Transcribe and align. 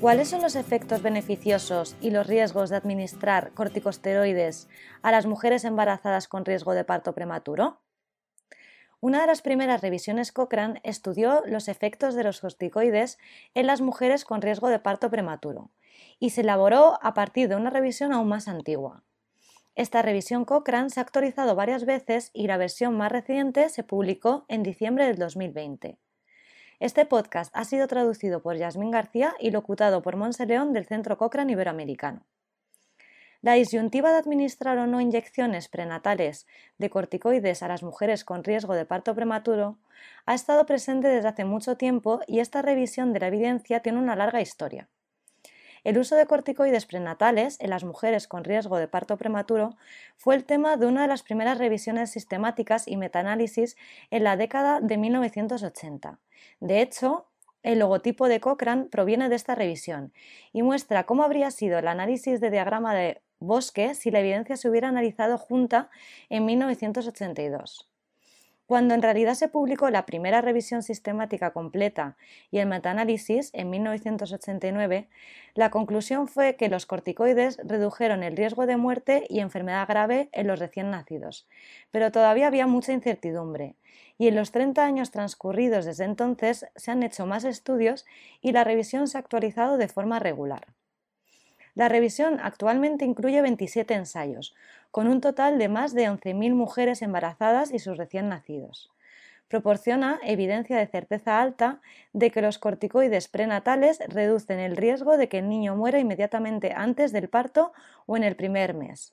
¿Cuáles 0.00 0.30
son 0.30 0.40
los 0.40 0.56
efectos 0.56 1.02
beneficiosos 1.02 1.94
y 2.00 2.10
los 2.10 2.26
riesgos 2.26 2.70
de 2.70 2.76
administrar 2.76 3.52
corticosteroides 3.52 4.66
a 5.02 5.12
las 5.12 5.26
mujeres 5.26 5.64
embarazadas 5.66 6.26
con 6.26 6.46
riesgo 6.46 6.72
de 6.72 6.84
parto 6.84 7.14
prematuro? 7.14 7.82
Una 9.00 9.20
de 9.20 9.26
las 9.26 9.42
primeras 9.42 9.82
revisiones 9.82 10.32
Cochrane 10.32 10.80
estudió 10.84 11.42
los 11.44 11.68
efectos 11.68 12.14
de 12.14 12.24
los 12.24 12.40
corticoides 12.40 13.18
en 13.52 13.66
las 13.66 13.82
mujeres 13.82 14.24
con 14.24 14.40
riesgo 14.40 14.68
de 14.68 14.78
parto 14.78 15.10
prematuro 15.10 15.70
y 16.18 16.30
se 16.30 16.40
elaboró 16.40 16.98
a 17.02 17.12
partir 17.12 17.50
de 17.50 17.56
una 17.56 17.68
revisión 17.68 18.14
aún 18.14 18.28
más 18.28 18.48
antigua. 18.48 19.04
Esta 19.74 20.00
revisión 20.00 20.46
Cochrane 20.46 20.88
se 20.88 21.00
ha 21.00 21.02
actualizado 21.02 21.54
varias 21.56 21.84
veces 21.84 22.30
y 22.32 22.46
la 22.46 22.56
versión 22.56 22.96
más 22.96 23.12
reciente 23.12 23.68
se 23.68 23.84
publicó 23.84 24.46
en 24.48 24.62
diciembre 24.62 25.06
del 25.06 25.18
2020. 25.18 25.98
Este 26.80 27.04
podcast 27.04 27.54
ha 27.54 27.66
sido 27.66 27.86
traducido 27.88 28.40
por 28.40 28.56
Yasmín 28.56 28.90
García 28.90 29.34
y 29.38 29.50
locutado 29.50 30.00
por 30.00 30.16
Monse 30.16 30.46
León 30.46 30.72
del 30.72 30.86
Centro 30.86 31.18
Cochrane 31.18 31.52
Iberoamericano. 31.52 32.24
La 33.42 33.52
disyuntiva 33.52 34.12
de 34.12 34.16
administrar 34.16 34.78
o 34.78 34.86
no 34.86 35.02
inyecciones 35.02 35.68
prenatales 35.68 36.46
de 36.78 36.88
corticoides 36.88 37.62
a 37.62 37.68
las 37.68 37.82
mujeres 37.82 38.24
con 38.24 38.44
riesgo 38.44 38.74
de 38.74 38.86
parto 38.86 39.14
prematuro 39.14 39.76
ha 40.24 40.32
estado 40.32 40.64
presente 40.64 41.08
desde 41.08 41.28
hace 41.28 41.44
mucho 41.44 41.76
tiempo 41.76 42.20
y 42.26 42.38
esta 42.38 42.62
revisión 42.62 43.12
de 43.12 43.20
la 43.20 43.26
evidencia 43.26 43.80
tiene 43.80 43.98
una 43.98 44.16
larga 44.16 44.40
historia. 44.40 44.88
El 45.84 45.98
uso 45.98 46.16
de 46.16 46.26
corticoides 46.26 46.86
prenatales 46.86 47.56
en 47.60 47.70
las 47.70 47.84
mujeres 47.84 48.28
con 48.28 48.44
riesgo 48.44 48.76
de 48.76 48.88
parto 48.88 49.16
prematuro 49.16 49.76
fue 50.16 50.34
el 50.34 50.44
tema 50.44 50.76
de 50.76 50.86
una 50.86 51.02
de 51.02 51.08
las 51.08 51.22
primeras 51.22 51.58
revisiones 51.58 52.10
sistemáticas 52.10 52.86
y 52.86 52.96
metaanálisis 52.96 53.76
en 54.10 54.24
la 54.24 54.36
década 54.36 54.80
de 54.80 54.98
1980. 54.98 56.18
De 56.60 56.82
hecho, 56.82 57.26
el 57.62 57.78
logotipo 57.78 58.28
de 58.28 58.40
Cochrane 58.40 58.86
proviene 58.86 59.28
de 59.28 59.36
esta 59.36 59.54
revisión 59.54 60.12
y 60.52 60.62
muestra 60.62 61.04
cómo 61.04 61.22
habría 61.22 61.50
sido 61.50 61.78
el 61.78 61.88
análisis 61.88 62.40
de 62.40 62.50
diagrama 62.50 62.94
de 62.94 63.22
Bosque 63.38 63.94
si 63.94 64.10
la 64.10 64.20
evidencia 64.20 64.56
se 64.56 64.68
hubiera 64.68 64.88
analizado 64.88 65.38
junta 65.38 65.90
en 66.28 66.44
1982. 66.44 67.89
Cuando 68.70 68.94
en 68.94 69.02
realidad 69.02 69.34
se 69.34 69.48
publicó 69.48 69.90
la 69.90 70.06
primera 70.06 70.42
revisión 70.42 70.84
sistemática 70.84 71.50
completa 71.50 72.16
y 72.52 72.58
el 72.58 72.68
metaanálisis 72.68 73.50
en 73.52 73.68
1989, 73.68 75.08
la 75.56 75.72
conclusión 75.72 76.28
fue 76.28 76.54
que 76.54 76.68
los 76.68 76.86
corticoides 76.86 77.58
redujeron 77.64 78.22
el 78.22 78.36
riesgo 78.36 78.66
de 78.66 78.76
muerte 78.76 79.26
y 79.28 79.40
enfermedad 79.40 79.88
grave 79.88 80.28
en 80.30 80.46
los 80.46 80.60
recién 80.60 80.92
nacidos, 80.92 81.48
pero 81.90 82.12
todavía 82.12 82.46
había 82.46 82.68
mucha 82.68 82.92
incertidumbre, 82.92 83.74
y 84.18 84.28
en 84.28 84.36
los 84.36 84.52
30 84.52 84.84
años 84.84 85.10
transcurridos 85.10 85.84
desde 85.84 86.04
entonces 86.04 86.64
se 86.76 86.92
han 86.92 87.02
hecho 87.02 87.26
más 87.26 87.42
estudios 87.42 88.06
y 88.40 88.52
la 88.52 88.62
revisión 88.62 89.08
se 89.08 89.18
ha 89.18 89.20
actualizado 89.20 89.78
de 89.78 89.88
forma 89.88 90.20
regular. 90.20 90.68
La 91.74 91.88
revisión 91.88 92.38
actualmente 92.42 93.04
incluye 93.04 93.42
27 93.42 93.94
ensayos, 93.94 94.54
con 94.90 95.06
un 95.06 95.20
total 95.20 95.58
de 95.58 95.68
más 95.68 95.94
de 95.94 96.08
11.000 96.08 96.54
mujeres 96.54 97.02
embarazadas 97.02 97.72
y 97.72 97.78
sus 97.78 97.96
recién 97.96 98.28
nacidos. 98.28 98.90
Proporciona 99.48 100.20
evidencia 100.22 100.76
de 100.78 100.86
certeza 100.86 101.40
alta 101.40 101.80
de 102.12 102.30
que 102.30 102.42
los 102.42 102.58
corticoides 102.58 103.28
prenatales 103.28 103.98
reducen 104.08 104.60
el 104.60 104.76
riesgo 104.76 105.16
de 105.16 105.28
que 105.28 105.38
el 105.38 105.48
niño 105.48 105.74
muera 105.74 105.98
inmediatamente 105.98 106.72
antes 106.74 107.12
del 107.12 107.28
parto 107.28 107.72
o 108.06 108.16
en 108.16 108.22
el 108.22 108.36
primer 108.36 108.74
mes. 108.74 109.12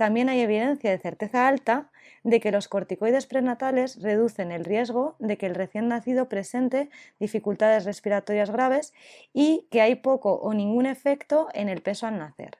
También 0.00 0.30
hay 0.30 0.40
evidencia 0.40 0.90
de 0.90 0.96
certeza 0.96 1.46
alta 1.46 1.90
de 2.24 2.40
que 2.40 2.52
los 2.52 2.68
corticoides 2.68 3.26
prenatales 3.26 4.00
reducen 4.00 4.50
el 4.50 4.64
riesgo 4.64 5.14
de 5.18 5.36
que 5.36 5.44
el 5.44 5.54
recién 5.54 5.88
nacido 5.88 6.26
presente 6.26 6.88
dificultades 7.18 7.84
respiratorias 7.84 8.50
graves 8.50 8.94
y 9.34 9.68
que 9.70 9.82
hay 9.82 9.96
poco 9.96 10.36
o 10.36 10.54
ningún 10.54 10.86
efecto 10.86 11.48
en 11.52 11.68
el 11.68 11.82
peso 11.82 12.06
al 12.06 12.18
nacer 12.18 12.56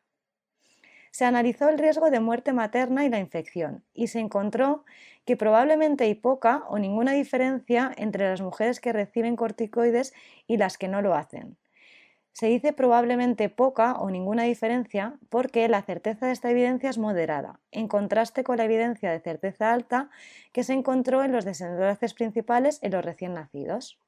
se 1.13 1.25
analizó 1.25 1.71
el 1.71 1.79
riesgo 1.79 2.11
de 2.11 2.21
muerte 2.21 2.53
materna 2.53 3.07
y 3.07 3.09
la 3.09 3.19
infección 3.19 3.85
y 3.95 4.09
se 4.09 4.21
encontró 4.21 4.85
que 5.25 5.39
probablemente 5.39 6.05
hay 6.05 6.15
poca 6.15 6.65
o 6.69 6.79
ninguna 6.79 7.13
diferencia 7.13 7.91
entre 7.97 8.29
las 8.29 8.43
mujeres 8.43 8.81
que 8.81 8.93
reciben 8.93 9.35
corticoides 9.35 10.13
y 10.47 10.59
las 10.59 10.77
que 10.77 10.89
no 10.89 11.01
lo 11.01 11.15
hacen. 11.15 11.57
Se 12.33 12.47
dice 12.47 12.73
probablemente 12.73 13.49
poca 13.49 13.95
o 13.95 14.11
ninguna 14.11 14.45
diferencia 14.45 15.19
porque 15.29 15.69
la 15.69 15.83
certeza 15.83 16.27
de 16.27 16.33
esta 16.33 16.51
evidencia 16.51 16.91
es 16.91 16.99
moderada, 16.99 17.61
en 17.71 17.89
contraste 17.89 18.45
con 18.45 18.57
la 18.57 18.65
evidencia 18.65 19.11
de 19.11 19.21
certeza 19.21 19.73
alta 19.73 20.11
que 20.53 20.65
se 20.65 20.73
encontró 20.73 21.23
en 21.23 21.33
los 21.33 21.45
desenlaces 21.45 22.15
principales 22.15 22.79
en 22.83 22.93
los 22.93 23.05
recién 23.05 23.35
nacidos. 23.35 23.99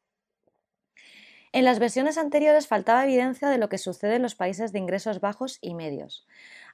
En 1.53 1.67
las 1.67 1.79
versiones 1.79 2.17
anteriores 2.17 2.67
faltaba 2.67 3.05
evidencia 3.05 3.49
de 3.51 3.59
lo 3.59 3.69
que 3.69 3.77
sucede 3.77 4.17
en 4.17 4.23
los 4.23 4.35
países 4.35 4.73
de 4.73 4.79
ingresos 4.79 5.21
bajos 5.21 5.59
y 5.61 5.75
medios. 5.75 6.27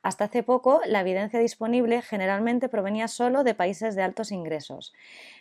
Hasta 0.02 0.26
hace 0.26 0.44
poco, 0.44 0.80
la 0.86 1.00
evidencia 1.00 1.40
disponible 1.40 2.00
generalmente 2.02 2.68
provenía 2.68 3.08
solo 3.08 3.42
de 3.42 3.54
países 3.54 3.96
de 3.96 4.02
altos 4.02 4.30
ingresos, 4.30 4.92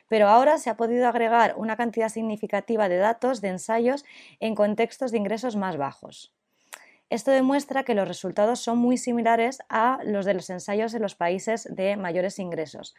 pero 0.08 0.28
ahora 0.28 0.58
se 0.58 0.72
ha 0.72 0.78
podido 0.78 1.08
agregar 1.08 1.54
una 1.58 1.78
cantidad 1.78 2.10
significativa 2.10 2.90
de 2.90 2.98
datos 2.98 3.40
de 3.42 3.50
ensayos 3.50 4.06
en 4.40 4.56
contextos 4.56 5.12
de 5.12 5.20
ingresos 5.20 5.56
más 5.56 5.78
bajos. 5.78 6.37
Esto 7.10 7.32
demuestra 7.32 7.84
que 7.84 7.94
los 7.94 8.08
resultados 8.08 8.60
son 8.60 8.80
muy 8.80 8.98
similares 8.98 9.60
a 9.70 10.00
los 10.04 10.26
de 10.26 10.34
los 10.34 10.50
ensayos 10.50 10.94
en 10.94 11.02
los 11.02 11.16
países 11.16 11.66
de 11.74 11.96
mayores 11.96 12.38
ingresos, 12.38 12.96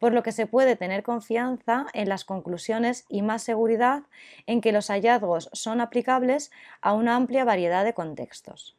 por 0.00 0.12
lo 0.12 0.24
que 0.24 0.32
se 0.32 0.46
puede 0.46 0.74
tener 0.74 1.04
confianza 1.04 1.86
en 1.92 2.08
las 2.08 2.24
conclusiones 2.24 3.04
y 3.08 3.22
más 3.22 3.44
seguridad 3.44 4.02
en 4.46 4.60
que 4.60 4.72
los 4.72 4.88
hallazgos 4.88 5.48
son 5.52 5.80
aplicables 5.80 6.50
a 6.80 6.92
una 6.92 7.14
amplia 7.14 7.44
variedad 7.44 7.84
de 7.84 7.94
contextos. 7.94 8.76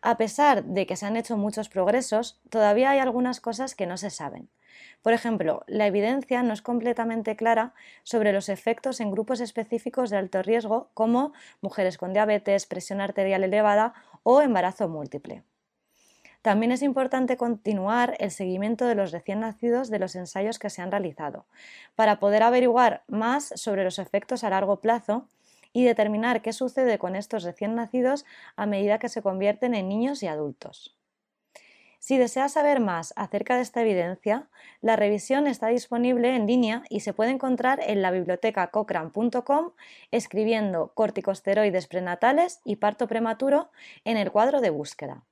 A 0.00 0.16
pesar 0.16 0.64
de 0.64 0.86
que 0.86 0.96
se 0.96 1.06
han 1.06 1.16
hecho 1.16 1.36
muchos 1.36 1.68
progresos, 1.68 2.40
todavía 2.50 2.90
hay 2.90 3.00
algunas 3.00 3.40
cosas 3.40 3.74
que 3.74 3.86
no 3.86 3.96
se 3.96 4.10
saben. 4.10 4.48
Por 5.02 5.12
ejemplo, 5.12 5.64
la 5.66 5.86
evidencia 5.86 6.42
no 6.42 6.52
es 6.52 6.62
completamente 6.62 7.36
clara 7.36 7.74
sobre 8.04 8.32
los 8.32 8.48
efectos 8.48 9.00
en 9.00 9.10
grupos 9.10 9.40
específicos 9.40 10.10
de 10.10 10.18
alto 10.18 10.42
riesgo 10.42 10.90
como 10.94 11.32
mujeres 11.60 11.98
con 11.98 12.12
diabetes, 12.12 12.66
presión 12.66 13.00
arterial 13.00 13.42
elevada 13.42 13.94
o 14.22 14.40
embarazo 14.40 14.88
múltiple. 14.88 15.42
También 16.42 16.70
es 16.70 16.82
importante 16.82 17.36
continuar 17.36 18.14
el 18.20 18.30
seguimiento 18.30 18.86
de 18.86 18.94
los 18.94 19.10
recién 19.10 19.40
nacidos 19.40 19.90
de 19.90 19.98
los 19.98 20.14
ensayos 20.14 20.58
que 20.58 20.70
se 20.70 20.80
han 20.80 20.92
realizado, 20.92 21.46
para 21.96 22.20
poder 22.20 22.44
averiguar 22.44 23.02
más 23.08 23.52
sobre 23.56 23.82
los 23.82 23.98
efectos 23.98 24.44
a 24.44 24.50
largo 24.50 24.80
plazo 24.80 25.26
y 25.72 25.84
determinar 25.84 26.42
qué 26.42 26.52
sucede 26.52 26.98
con 26.98 27.16
estos 27.16 27.42
recién 27.42 27.74
nacidos 27.74 28.24
a 28.56 28.66
medida 28.66 28.98
que 28.98 29.08
se 29.08 29.22
convierten 29.22 29.74
en 29.74 29.88
niños 29.88 30.22
y 30.22 30.26
adultos. 30.26 30.98
Si 32.00 32.16
deseas 32.16 32.52
saber 32.52 32.80
más 32.80 33.12
acerca 33.16 33.56
de 33.56 33.62
esta 33.62 33.82
evidencia, 33.82 34.48
la 34.80 34.96
revisión 34.96 35.46
está 35.46 35.66
disponible 35.66 36.34
en 36.34 36.46
línea 36.46 36.84
y 36.88 37.00
se 37.00 37.12
puede 37.12 37.30
encontrar 37.30 37.80
en 37.84 38.02
la 38.02 38.10
biblioteca 38.10 38.68
cochrane.com 38.68 39.72
escribiendo 40.12 40.92
corticosteroides 40.94 41.88
prenatales 41.88 42.60
y 42.64 42.76
parto 42.76 43.08
prematuro 43.08 43.70
en 44.04 44.16
el 44.16 44.30
cuadro 44.30 44.60
de 44.60 44.70
búsqueda. 44.70 45.24